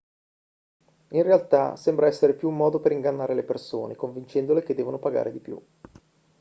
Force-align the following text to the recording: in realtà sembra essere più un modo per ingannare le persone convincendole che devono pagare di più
in 1.09 1.21
realtà 1.21 1.75
sembra 1.75 2.07
essere 2.07 2.33
più 2.33 2.49
un 2.49 2.55
modo 2.57 2.79
per 2.79 2.91
ingannare 2.91 3.35
le 3.35 3.43
persone 3.43 3.95
convincendole 3.95 4.63
che 4.63 4.73
devono 4.73 4.97
pagare 4.97 5.31
di 5.31 5.39
più 5.39 5.63